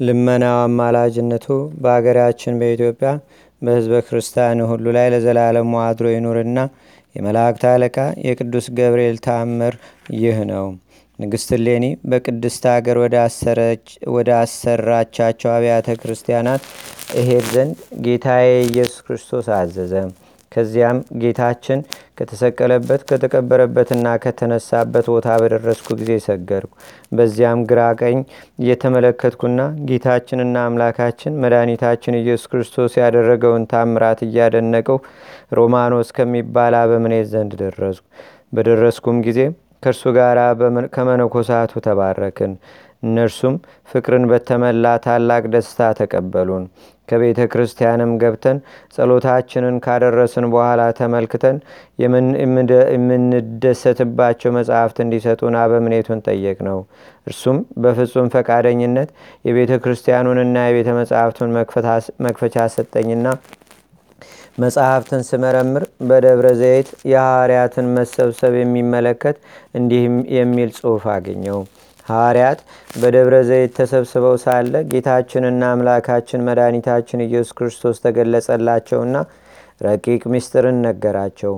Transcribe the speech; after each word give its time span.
ልመናው 0.00 0.58
አማላጅነቱ 0.60 1.46
በአገራችን 1.82 2.58
በኢትዮጵያ 2.60 3.10
በህዝበ 3.62 3.96
ክርስቲያን 4.06 4.60
ሁሉ 4.70 4.86
ላይ 4.96 5.06
ለዘላለሙ 5.14 5.72
አድሮ 5.86 6.06
ይኑርና 6.12 6.60
የመላእክት 7.14 7.64
አለቃ 7.70 7.96
የቅዱስ 8.26 8.66
ገብርኤል 8.78 9.18
ታምር 9.26 9.74
ይህ 10.18 10.38
ነው። 10.50 10.66
ንግሥት 11.18 11.50
ሌኒ 11.64 11.86
በቅድስት 12.10 12.64
አገር 12.74 12.98
ወደ 14.14 14.30
አሰራቻቸው 14.40 15.50
አብያተ 15.56 15.96
ክርስቲያናት 16.02 16.62
እሄድ 17.20 17.46
ዘንድ 17.54 17.76
ጌታዬ 18.04 18.48
ኢየሱስ 18.66 19.00
ክርስቶስ 19.06 19.48
አዘዘ። 19.58 19.94
ከዚያም 20.52 20.98
ጌታችን 21.22 21.80
ከተሰቀለበት 22.18 23.02
ከተቀበረበትና 23.10 24.06
ከተነሳበት 24.24 25.06
ቦታ 25.12 25.36
በደረስኩ 25.42 25.88
ጊዜ 26.00 26.12
ሰገድኩ። 26.26 26.72
በዚያም 27.12 27.60
ግራ 27.70 27.80
ቀኝ 28.00 28.18
እየተመለከትኩና 28.58 29.60
ጌታችንና 29.90 30.56
አምላካችን 30.68 31.38
መድኃኒታችን 31.44 32.18
ኢየሱስ 32.20 32.50
ክርስቶስ 32.52 32.94
ያደረገውን 33.00 33.64
ታምራት 33.72 34.20
እያደነቀው 34.28 35.00
ሮማኖስ 35.58 36.10
ከሚባል 36.18 36.76
አበምኔት 36.80 37.26
ዘንድ 37.32 37.54
ደረስኩ። 37.62 38.06
በደረስኩም 38.52 39.18
ጊዜ 39.26 39.40
ከእርሱ 39.82 40.04
ጋር 40.16 40.38
ከመነኮሳቱ 40.94 41.72
ተባረክን። 41.84 42.52
እነርሱም 43.02 43.54
ፍቅርን 43.88 44.24
በተመላ 44.30 44.86
ታላቅ 45.04 45.42
ደስታ 45.52 45.90
ተቀበሉን። 46.00 46.64
ከቤተ 47.08 47.40
ክርስቲያንም 47.52 48.10
ገብተን 48.20 48.58
ጸሎታችንን 48.94 49.76
ካደረስን 49.84 50.46
በኋላ 50.52 50.82
ተመልክተን 50.98 51.56
የምንደሰትባቸው 52.92 54.50
መጽሐፍት 54.58 54.98
እንዲሰጡን 55.04 55.56
አበምኔቱን 55.62 56.22
ጠየቅ 56.28 56.58
ነው። 56.68 56.78
እርሱም 57.26 57.56
በፍጹም 57.82 58.30
ፈቃደኝነት 58.34 59.10
የቤተ 59.44 59.72
ክርስቲያኑንና 59.84 60.56
የቤተ 60.66 60.90
መጽሐፍቱን 61.00 61.54
መክፈቻ 62.26 62.66
ሰጠኝና 62.76 63.26
መጽሐፍትን 64.60 65.20
ስመረምር 65.28 65.84
በደብረ 66.08 66.48
ዘይት 66.60 66.88
የሐዋርያትን 67.10 67.86
መሰብሰብ 67.96 68.54
የሚመለከት 68.58 69.36
እንዲህ 69.74 70.02
የሚል 70.38 70.70
ጽሑፍ 70.78 71.04
አገኘው። 71.14 71.60
ሐዋርያት 72.10 72.60
በደብረ 73.00 73.36
ዘይት 73.48 73.72
ተሰብስበው 73.78 74.36
ሳለ 74.44 74.74
ጌታችንና 74.92 75.62
አምላካችን 75.72 76.44
መድኃኒታችን 76.48 77.24
ኢየሱስ 77.26 77.52
ክርስቶስ 77.58 77.98
ተገለጸላቸውና 78.04 79.16
ረቂቅ 79.80 80.22
ምስጢርን 80.32 80.78
ነገራቸው። 80.86 81.54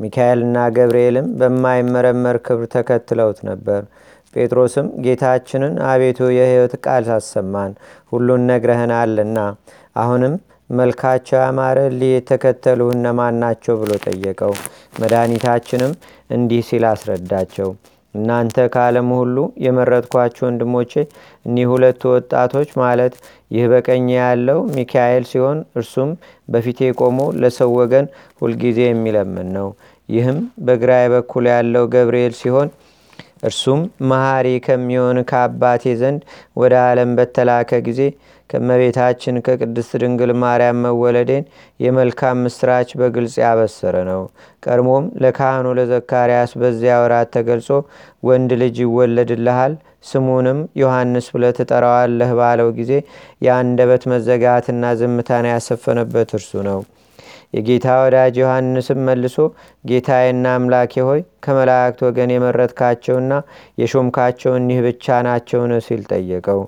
ሚካኤልና 0.00 0.56
ገብርኤልም 0.76 1.28
በማይመረመር 1.40 2.36
ክብር 2.46 2.66
ተከትለውት 2.74 3.38
ነበር። 3.48 3.82
ጴጥሮስም 4.34 4.86
ጌታችንን 5.04 5.74
አቤቱ 5.90 6.20
የሕይወት 6.34 6.74
ቃል 6.84 7.06
አሰማን፣ 7.14 7.72
ሁሉን 8.12 8.42
ነግረህናልና 8.50 9.38
አሁንም 9.96 10.34
መልካቸው 10.70 11.38
ያማረ 11.40 11.78
ሊ 11.94 12.08
የተከተሉ 12.10 12.80
እነማን 12.94 13.36
ናቸው 13.42 13.74
ብሎ 13.82 13.92
ጠየቀው። 14.06 14.52
መድኃኒታችንም 15.02 15.92
እንዲህ 16.30 16.62
ሲል 16.68 16.84
አስረዳቸው። 16.90 17.68
እናንተ 18.16 18.66
ከዓለም 18.74 19.08
ሁሉ 19.16 19.36
የመረጥኳችሁ 19.64 20.44
ወንድሞቼ 20.46 20.92
እኒህ 21.46 21.66
ሁለቱ 21.72 22.02
ወጣቶች 22.14 22.70
ማለት 22.82 23.14
ይህ 23.50 23.64
በቀኝ 23.72 24.06
ያለው 24.18 24.60
ሚካኤል 24.74 25.24
ሲሆን 25.30 25.58
እርሱም 25.78 26.10
በፊቴ 26.48 26.90
ቆሞ 27.00 27.18
ለሰው 27.42 27.72
ወገን 27.80 28.06
ሁልጊዜ 28.42 28.80
የሚለምን 28.86 29.50
ነው። 29.56 29.68
ይህም 30.08 30.38
በግራዬ 30.66 31.04
በኩል 31.14 31.44
ያለው 31.52 31.84
ገብርኤል 31.94 32.34
ሲሆን 32.40 32.68
እርሱም 33.46 33.80
መሐሪ 34.10 34.46
ከሚሆን 34.64 35.18
ከአባቴ 35.30 35.94
ዘንድ 36.00 36.20
ወደ 36.56 36.74
ዓለም 36.86 37.10
በተላከ 37.18 37.80
ጊዜ 37.86 38.00
ከመቤታችን 38.50 39.36
ከቅድስት 39.46 39.92
ድንግል 40.02 40.32
ማርያም 40.42 40.80
መወለዴን 40.84 41.44
የመልካም 41.80 42.42
ምስራች 42.44 42.90
በግልጽ 43.00 43.34
ያበሰረ 43.42 43.96
ነው። 44.10 44.22
ቀድሞም 44.62 45.06
ለካህኑ 45.22 45.66
ለዘካርያስ 45.78 46.52
በዚያ 46.60 46.96
ወራት 47.02 47.30
ተገልጾ 47.36 47.68
ወንድ 48.22 48.52
ልጅ 48.62 48.76
ይወለድልሃል፣ 48.84 49.74
ስሙንም 50.06 50.58
ዮሐንስ 50.80 51.28
ብለ 51.34 51.44
ትጠራዋለህ 51.56 52.32
ባለው 52.38 52.68
ጊዜ 52.76 52.92
የአንደበት 53.42 54.04
መዘጋትና 54.12 54.92
ዝምታን 55.00 55.48
ያሰፈነበት 55.52 56.30
እርሱ 56.38 56.52
ነው። 56.68 56.80
የጌታ 57.56 57.86
ወዳጅ 58.02 58.34
ዮሐንስም 58.40 59.00
መልሶ 59.06 59.36
ጌታዬና 59.84 60.46
አምላኬ 60.56 60.94
ሆይ 61.08 61.20
ከመላእክት 61.42 62.00
ወገን 62.06 62.30
የመረጥካቸውና 62.32 63.32
የሾምካቸው 63.80 64.52
እኒህ 64.58 64.78
ብቻ 64.86 65.06
ናቸውን? 65.26 65.72
ሲል 65.86 66.02
ጠየቀው። 66.10 66.60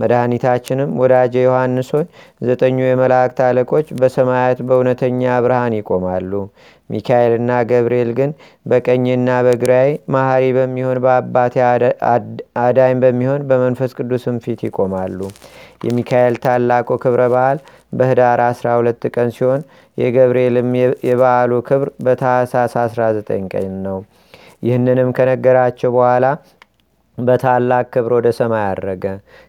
መድኃኒታችንም 0.00 0.92
ወዳጄ 1.00 1.34
ዮሐንስ 1.44 1.88
ሆይ 1.96 2.06
ዘጠኙ 2.42 2.78
የመላእክት 2.84 3.40
አለቆች 3.46 3.86
በሰማያት 4.00 4.60
በእውነተኛ 4.68 5.34
ብርሃን 5.44 5.76
ይቆማሉ። 5.78 6.32
ሚካኤልና 6.90 7.50
ገብርኤል 7.70 8.10
ግን 8.18 8.30
በቀኝና 8.66 9.28
በግራይ 9.46 9.90
መሐሪ 10.14 10.44
በሚሆን 10.56 10.98
በአባቴ 11.04 11.54
አዳኝ 12.64 12.94
በሚሆን 13.04 13.46
በመንፈስ 13.50 13.94
ቅዱስም 13.98 14.36
ፊት 14.44 14.62
ይቆማሉ። 14.68 15.20
የሚካኤል 15.86 16.36
ታላቁ 16.44 16.90
ክብረ 17.02 17.22
በዓል 17.32 17.58
በህዳር 17.92 18.40
12 18.46 19.08
ቀን 19.14 19.30
ሲሆን 19.36 19.62
የገብርኤልም 19.98 20.70
የበዓሉ 21.08 21.52
ክብር 21.68 21.88
በታህሳስ 22.04 22.74
19 22.84 23.32
ቀን 23.54 23.72
ነው። 23.86 23.98
ይህንንም 24.64 25.10
ከነገራቸው 25.16 25.90
በኋላ 25.96 26.26
በታላቅ 27.18 27.84
ክብር 27.94 28.12
ወደ 28.16 28.28
ሰማይ 28.38 28.64
አረገ። 28.68 29.04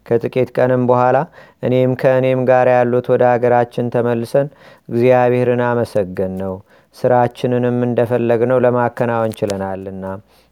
ከጥቂት 0.06 0.50
ቀንም 0.58 0.82
በኋላ 0.90 1.18
እኔም 1.64 1.92
ከእኔም 2.02 2.42
ጋር 2.50 2.68
ያሉት 2.74 3.08
ወደ 3.14 3.24
አገራችን 3.32 3.92
ተመልሰን 3.96 4.48
እግዚአብሔርን 4.90 5.64
አመሰገንነው። 5.70 6.56
ስራችንንም 6.96 7.78
እንደፈለግነው 7.88 8.60
ለማከናወን 8.66 9.32
ችለናልና። 9.40 10.04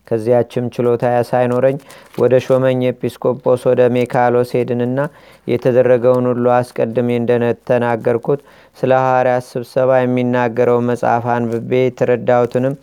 ከዚያችም 0.08 0.66
ችሎታ 0.74 1.04
ሳይኖረኝ 1.30 1.78
ወደ 2.18 2.34
ሾመኝ 2.46 2.80
ኤጲስቆጶስ 2.90 3.62
ወደ 3.70 3.82
ሜካሎስ 3.96 4.50
ሄድንና 4.58 5.00
የተደረገውን 5.48 6.26
ሁሉ 6.32 6.46
አስቀድሜ 6.58 7.10
እንደተናገርኩት 7.20 8.42
ስለ 8.78 8.92
ሐዋርያት 9.04 9.46
ስብሰባ 9.52 10.00
የሚናገረው 10.02 10.80
መጽሐፍ 10.90 11.26
አንብቤ 11.36 11.72
የተረዳሁትንም 11.84 12.76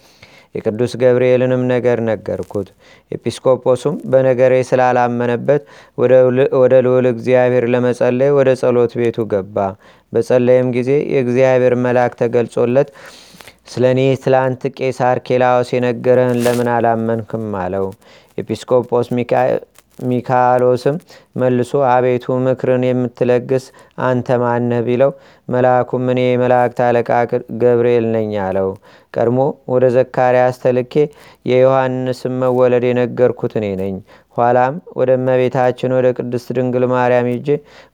የቅዱስ 0.55 0.93
ገብርኤልንም 1.00 1.62
ነገር 1.72 1.99
ነገርኩት። 2.09 2.69
ኤጲስቆጶሱም 3.12 3.97
በነገሬ 4.12 4.55
ስላላመነበት 4.71 5.62
ወደ 6.59 6.72
ልዑል 6.81 7.06
እግዚአብሔር 7.12 7.66
ለመጸለይ 7.75 8.31
ወደ 8.38 8.50
ጸሎት 8.61 8.94
ቤቱ 9.00 9.27
ገባ። 9.33 9.56
በጸለይም 10.12 10.71
ጊዜ 10.77 10.91
የእግዚአብሔር 11.12 11.77
መልአክ 11.84 12.15
ተገልጾለት 12.22 12.88
ስለ 13.69 13.84
እኔ 13.94 14.03
ትላንት 14.22 14.62
ቄሳር 14.78 15.19
ኬላዎስ 15.27 15.69
የነገረህን 15.75 16.38
ለምን 16.44 16.69
አላመንክም? 16.75 17.47
አለው። 17.61 17.87
ኤጲስቆጶስ 18.38 19.09
ሚካሎስም 19.99 20.97
መልሶ 21.37 21.73
አቤቱ 21.91 22.25
ምክርን 22.45 22.84
የምትለግስ 22.87 23.65
አንተ 24.03 24.39
ማነህ? 24.43 24.81
ቢለው 24.87 25.11
መልአኩም 25.49 26.05
እኔ 26.12 26.21
የመላእክት 26.27 26.78
አለቃ 26.87 27.11
ገብርኤል 27.62 28.06
ነኝ 28.15 28.33
አለው። 28.47 28.69
ቀድሞ 29.15 29.39
ወደ 29.73 29.84
ዘካርያስ 29.97 30.56
ተልኬ 30.62 30.95
የዮሐንስም 31.50 32.34
መወለድ 32.43 32.84
የነገርኩት 32.89 33.55
እኔ 33.61 33.69
ነኝ። 33.81 33.95
ኋላም 34.37 34.75
ወደ 34.99 35.11
እመቤታችን 35.19 35.95
ወደ 35.97 36.09
ቅድስት 36.19 36.49
ድንግል 36.56 36.84
ማርያም 36.93 37.29
ይጄ 37.33 37.49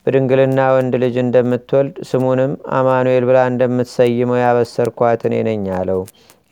በድንግልና 0.05 0.61
ወንድ 0.75 0.95
ልጅ 1.05 1.17
እንደምትወልድ 1.23 1.97
ስሙንም 2.11 2.53
አማኑኤል 2.79 3.27
ብላ 3.29 3.39
እንደምትሰይመው 3.53 4.41
ያበሰርኳት 4.43 5.23
እኔ 5.29 5.37
ነኝ 5.49 5.65
አለው። 5.79 6.03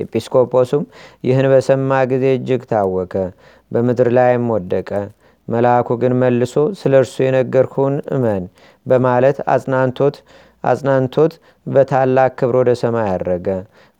ኤጲስቆጶሱም 0.00 0.84
ይህን 1.24 1.46
በሰማ 1.52 2.00
ጊዜ 2.12 2.24
እጅግ 2.36 2.62
ታወከ፣ 2.70 3.12
በምድር 3.70 4.08
ላይም 4.16 4.46
ወደቀ። 4.54 4.90
መልአኩ 5.48 5.88
ግን 6.02 6.12
መልሶ 6.20 6.52
ስለ 6.80 6.92
እርሱ 7.00 7.16
የነገርኩህን 7.24 7.96
እመን 8.16 8.44
በማለት 8.86 9.38
አጽናንቶት 9.54 10.16
አጽናንቶት 10.64 11.32
በታላቅ 11.66 12.30
ክብር 12.38 12.56
ወደ 12.60 12.70
ሰማይ 12.82 13.08
አረገ። 13.14 13.48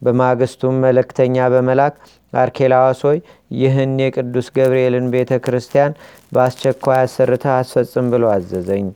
በማግስቱም 0.03 0.77
መልእክተኛ 0.85 1.47
በመላክ 1.53 1.95
አርኬላዋስ 2.33 3.01
ሆይ 3.07 3.19
ይህን 3.57 3.93
የቅዱስ 4.03 4.47
ገብርኤልን 4.57 5.07
ቤተ 5.15 5.33
ክርስቲያን 5.45 5.93
በአስቸኳይ 6.33 7.01
አሰርተ 7.03 7.45
አስፈጽም 7.55 8.07
ብሎ 8.15 8.25
አዘዘኝ። 8.35 8.87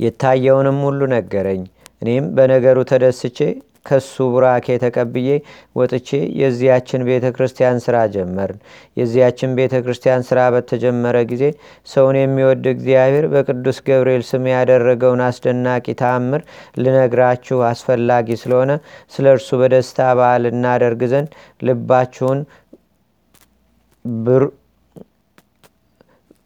የታየውንም 0.00 0.78
ሁሉ 0.86 1.00
ነገረኝ። 1.14 1.62
እኔም 2.02 2.26
በነገሩ 2.36 2.78
ተደስቼ 2.90 3.38
ከሱ 3.86 4.26
ቡራኬ 4.32 4.76
ተቀብዬ 4.82 5.28
ወጥቼ 5.76 6.08
የዚያችን 6.40 7.04
ቤተ 7.08 7.26
ክርስቲያን 7.36 7.78
ስራ 7.84 7.96
ጀመርን። 8.14 8.58
የዚያችን 8.96 9.54
ቤተ 9.58 9.74
ክርስቲያን 9.84 10.26
ስራ 10.28 10.40
በተጀመረ 10.54 11.16
ጊዜ 11.30 11.44
ሰውን 11.88 12.18
የሚወድ 12.20 12.66
እግዚአብሔር 12.72 13.26
በቅዱስ 13.32 13.80
ገብርኤል 13.88 14.24
ስም 14.30 14.46
ያደረገውን 14.52 15.22
አስደናቂ 15.26 15.86
ተአምር 16.00 16.42
ልነግራችሁ 16.78 17.58
አስፈላጊ 17.70 18.38
ስለሆነ 18.42 18.70
ስለ 19.14 19.26
እርሱ 19.34 19.50
በደስታ 19.62 20.08
በዓል 20.18 20.46
እናደርግ 20.52 21.02
ዘንድ 21.12 21.30
ልባችሁን 21.66 22.40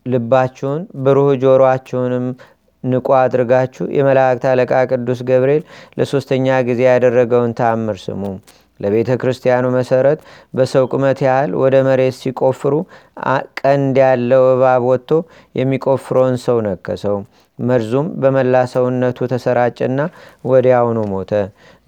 ልባችሁን 0.06 0.80
ብሩህ 1.04 1.28
ጆሮአችሁንም 1.42 2.26
ንቁ 2.84 3.08
አድርጋችሁ 3.18 3.84
የመላእክት 3.96 4.44
አለቃ 4.50 4.72
ቅዱስ 4.90 5.20
ገብርኤል 5.28 5.62
ለሶስተኛ 5.98 6.58
ጊዜ 6.68 6.80
ያደረገውን 6.90 7.54
ተአምር 7.58 7.98
ስሙ። 8.04 8.22
ለቤተ 8.80 9.10
ክርስቲያኑ 9.22 9.64
መሰረት 9.74 10.20
በሰው 10.54 10.84
ቁመት 10.92 11.18
ያህል 11.26 11.50
ወደ 11.62 11.76
መሬት 11.88 12.14
ሲቆፍሩ 12.20 12.74
ቀንድ 13.60 13.96
ያለው 14.04 14.44
እባብ 14.52 14.84
ወጥቶ 14.90 15.10
የሚቆፍረውን 15.54 16.36
ሰው 16.44 16.58
ነከሰው። 16.66 17.18
መርዙም 17.60 18.06
በመላ 18.22 18.54
ሰውነቱ 18.72 19.28
ተሰራጨና 19.32 20.00
ወዲያውኑ 20.44 20.98
ሞተ። 21.10 21.32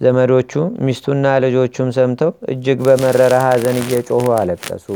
ዘመዶቹ 0.01 0.51
ሚስቱና 0.85 1.25
ልጆቹም 1.43 1.89
ሰምተው 1.97 2.31
እጅግ 2.53 2.79
በመረረ 2.87 3.33
ሐዘን 3.45 3.77
እየጮሁ 3.81 4.25
አለቀሱ። 4.39 4.87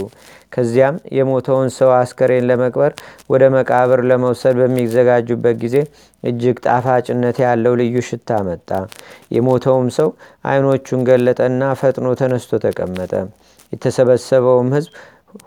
ከዚያም 0.54 0.96
የሞተውን 1.18 1.70
ሰው 1.78 1.90
አስከሬን 1.96 2.48
ለመቅበር 2.50 2.92
ወደ 3.32 3.44
መቃብር 3.56 4.02
ለመውሰድ 4.10 4.56
በሚዘጋጁበት 4.62 5.58
ጊዜ 5.64 5.76
እጅግ 6.24 6.58
ጣፋጭነት 6.66 7.38
ያለው 7.46 7.76
ልዩ 7.82 7.98
ሽታ 8.08 8.40
መጣ። 8.48 8.70
የሞተውም 9.36 9.90
ሰው 9.98 10.10
ዓይኖቹን 10.46 11.04
ገለጠና 11.10 11.74
ፈጥኖ 11.82 12.08
ተነስቶ 12.22 12.60
ተቀመጠ። 12.66 13.14
የተሰበሰበውም 13.74 14.70
ሕዝብ 14.76 14.92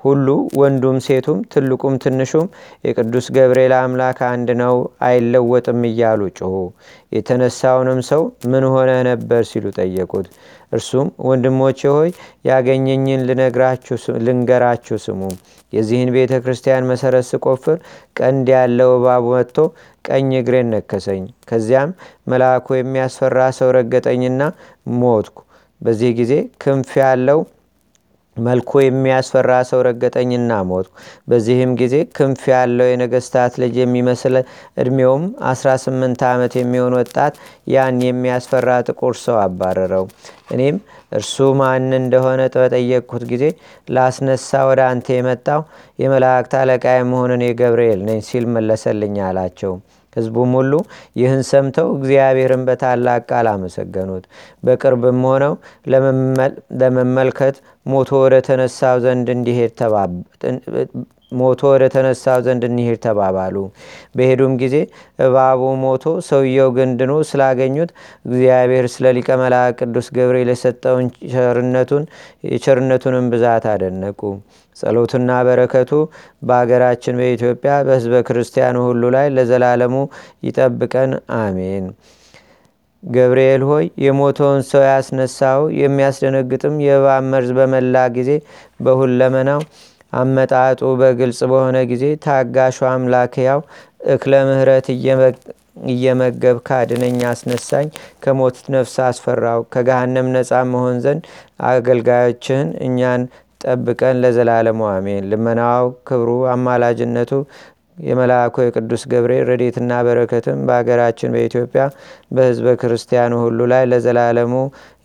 ሁሉ 0.03 0.27
ወንዱም 0.57 0.97
ሴቱም 1.07 1.39
ትልቁም 1.53 1.95
ትንሹም 2.03 2.47
የቅዱስ 2.85 3.27
ገብርኤል 3.37 3.75
አምላክ 3.79 4.19
አንድ 4.29 4.49
ነው 4.61 4.75
አይለወጥም 5.07 5.81
እያሉ 5.89 6.31
ጮሁ። 6.39 6.55
የተነሳውንም 7.13 8.01
ሰው 8.11 8.23
ምን 8.51 8.65
ሆነ 8.73 8.91
ነበር 9.09 9.43
ሲሉ 9.51 9.67
ጠየቁት። 9.79 10.27
እርሱም 10.73 11.09
ወንድሞቼ 11.29 11.81
ሆይ 11.95 12.11
ያገኘኝን 12.51 13.23
ልንገራችሁ 14.27 14.99
ስሙ። 15.05 15.23
የዚህን 15.73 16.11
ቤተ 16.15 16.33
ክርስቲያን 16.45 16.89
መሰረት 16.91 17.27
ስቆፍር 17.29 17.77
ቀንድ 18.21 18.49
ያለው 18.57 18.91
እባብ 18.97 19.25
መጥቶ 19.33 19.57
ቀኝ 20.09 20.31
እግሬን 20.39 20.69
ነከሰኝ። 20.75 21.23
ከዚያም 21.49 21.91
መልአኩ 22.31 22.69
የሚያስፈራ 22.77 23.39
ሰው 23.59 23.71
ረገጠኝና 23.79 24.41
ሞትኩ። 25.01 25.37
በዚህ 25.81 26.11
ጊዜ 26.19 26.33
ክንፍ 26.63 26.91
ያለው 27.03 27.41
መልኩ 28.37 28.81
የሚያስፈራ 28.83 29.51
ሰው 29.69 29.81
ረገጠኝና 29.87 30.53
ሞትኩ። 30.69 30.93
በዚህም 31.31 31.73
ጊዜ 31.81 31.95
ክንፍ 32.17 32.43
ያለው 32.53 32.87
የነገስታት 32.89 33.53
ልጅ 33.63 33.75
የሚመስል 33.81 34.37
ዕድሜውም 34.83 35.25
18 35.49 36.25
ዓመት 36.31 36.55
የሚሆን 36.61 36.97
ወጣት 37.01 37.35
ያን 37.75 38.01
የሚያስፈራ 38.07 38.79
ጥቁር 38.89 39.17
ሰው 39.25 39.39
አባረረው። 39.45 40.07
እኔም 40.55 40.79
እርሱ 41.13 41.37
ማን 41.61 41.87
እንደሆነ 41.99 42.41
በጠየቅኩት 42.57 43.25
ጊዜ 43.31 43.45
ላስነሳ 43.89 44.63
ወደ 44.69 44.81
አንተ 44.91 45.17
የመጣው 45.17 45.63
የመላእክት 45.99 46.55
አለቃ 46.61 46.85
የመሆንን 46.95 47.47
የገብርኤል 47.47 48.03
ነኝ 48.09 48.21
ሲል 48.29 48.47
መለሰልኝ 48.57 49.17
አላቸው። 49.29 49.75
ሕዝቡም 50.17 50.53
ሁሉ 50.59 50.73
ይህን 51.17 51.43
ሰምተው 51.51 51.89
እግዚአብሔርን 51.97 52.63
በታላቅ 52.69 53.21
ቃል 53.31 53.49
አመሰገኑት። 53.53 54.25
በቅርብም 54.65 55.21
ሆነው 55.29 55.55
ለመመልከት 56.81 57.57
ሞቶ 57.87 58.11
ወደ 58.25 58.37
ተነሳው 58.49 58.97
ዘንድ 59.05 59.29
እንዲሄድ 59.37 59.73
ሞቶ 61.33 61.61
ወደ 61.73 61.85
ተነሳው 61.95 62.39
ዘንድ 62.47 62.63
እንሄድ 62.69 62.99
ተባባሉ። 63.05 63.57
በሄዱም 64.17 64.55
ጊዜ 64.63 64.77
እባቡ 65.19 65.63
ሞቶ 65.83 66.05
ሰውየው 66.29 66.71
ግን 66.77 66.91
ስላገኙት 67.31 67.91
እግዚአብሔር 68.27 68.87
ስለ 68.95 69.13
ሊቀ 69.17 69.29
መልአክ 69.41 69.79
ቅዱስ 69.83 70.09
ገብርኤል 70.17 70.51
የሰጠውን 70.53 71.07
ቸርነቱን 71.33 72.05
የቸርነቱንም 72.51 73.29
ብዛት 73.35 73.67
አደነቁ። 73.73 74.21
ጸሎትና 74.77 75.31
በረከቱ 75.47 75.91
በአገራችን 76.43 77.19
በኢትዮጵያ 77.21 77.73
በህዝበ 77.87 78.23
ክርስቲያኑ 78.29 78.77
ሁሉ 78.87 79.03
ላይ 79.17 79.27
ለዘላለሙ 79.37 79.95
ይጠብቀን፣ 80.47 81.13
አሜን። 81.41 81.87
ገብርኤል 83.03 83.63
ሆይ 83.69 83.85
የሞተውን 84.05 84.61
ሰው 84.71 84.83
ያስነሳው 84.87 85.61
የሚያስደነግጥም 85.81 86.75
የእባብ 86.85 87.25
መርዝ 87.33 87.51
በመላ 87.59 88.03
ጊዜ 88.17 88.31
በሁለመናው 88.81 89.61
አመጣጡ 90.13 90.81
በግልጽ 91.01 91.41
በሆነ 91.51 91.79
ጊዜ 91.91 92.05
ታጋሹ 92.25 92.79
አምላክ 92.91 93.35
ያው 93.45 93.61
እክለ 94.13 94.35
ምህረት 94.49 94.87
እየመገብ 95.91 96.57
ካድነኝ 96.67 97.19
አስነሳኝ፣ 97.29 97.87
ከሞት 98.23 98.57
ነፍስ 98.75 98.97
አስፈራው። 99.07 99.61
ከገሃነም 99.75 100.29
ነፃ 100.35 100.51
መሆን 100.73 100.97
ዘንድ 101.05 101.23
አገልጋዮችህን 101.71 102.71
እኛን 102.87 103.23
ጠብቀን 103.65 104.19
ለዘላለሙ 104.23 104.81
አሜን። 104.93 105.25
ልመናው፣ 105.31 105.87
ክብሩ፣ 106.09 106.31
አማላጅነቱ 106.55 107.33
የመልአኩ 108.03 108.57
የቅዱስ 108.65 109.03
ገብርኤል 109.11 109.45
ረዴትና 109.51 109.93
በረከትም 110.07 110.61
በሀገራችን 110.69 111.33
በኢትዮጵያ 111.35 111.83
በህዝበ 112.31 112.69
ክርስቲያኑ 112.83 113.33
ሁሉ 113.45 113.61
ላይ 113.73 113.85
ለዘላለሙ 113.93 114.55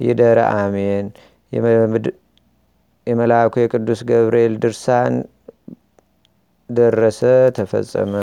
ይደረ 0.05 0.39
አሜን። 0.57 1.07
የመልአኩ 3.07 3.53
የቅዱስ 3.61 3.99
ገብርኤል 4.09 4.53
ድርሳን 4.61 5.13
ደረሰ፣ 6.69 7.19
ተፈጸመ። 7.57 8.13